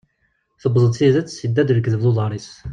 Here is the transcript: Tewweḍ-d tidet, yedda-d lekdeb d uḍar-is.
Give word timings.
Tewweḍ-d 0.61 0.93
tidet, 0.95 1.41
yedda-d 1.43 1.69
lekdeb 1.77 2.01
d 2.03 2.07
uḍar-is. 2.09 2.49